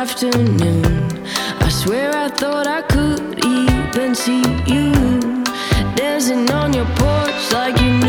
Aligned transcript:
afternoon. 0.00 0.82
I 1.60 1.68
swear 1.68 2.10
I 2.14 2.28
thought 2.30 2.66
I 2.66 2.80
could 2.80 3.44
even 3.44 4.14
see 4.14 4.40
you 4.66 4.92
dancing 5.94 6.50
on 6.52 6.72
your 6.72 6.86
porch 6.96 7.52
like 7.52 7.78
you. 7.82 7.99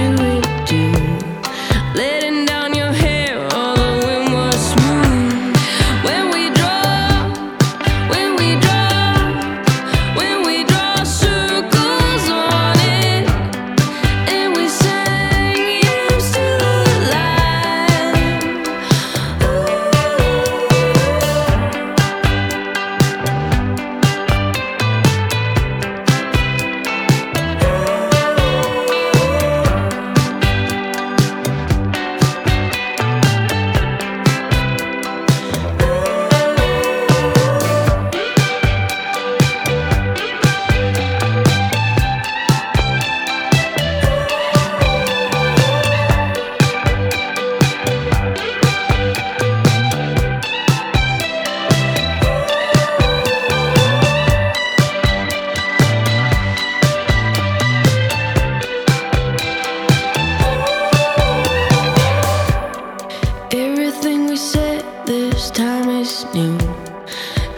Everything 63.71 64.25
we 64.25 64.35
said 64.35 64.83
this 65.05 65.49
time 65.49 65.87
is 66.01 66.25
new. 66.33 66.57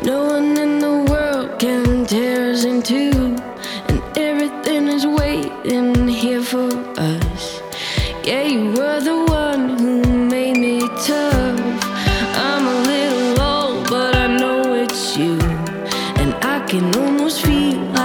No 0.03 0.25
one 0.25 0.55
in 0.65 0.77
the 0.77 0.95
world 1.09 1.57
can 1.57 2.05
tear 2.05 2.51
us 2.51 2.65
in 2.65 2.83
two. 2.83 3.35
And 3.89 3.99
everything 4.15 4.89
is 4.89 5.07
waiting 5.07 6.07
here 6.07 6.43
for 6.43 6.69
us. 6.99 7.61
Yeah, 8.23 8.43
you 8.43 8.73
were 8.77 8.99
the 9.01 9.25
one 9.25 9.79
who 9.79 10.01
made 10.29 10.57
me 10.57 10.81
tough. 11.09 11.59
I'm 12.47 12.65
a 12.75 12.77
little 12.91 13.41
old, 13.41 13.89
but 13.89 14.15
I 14.15 14.27
know 14.37 14.61
it's 14.83 15.17
you. 15.17 15.39
And 16.21 16.31
I 16.55 16.63
can 16.67 16.95
almost 16.95 17.41
feel 17.41 17.79
like 17.97 18.02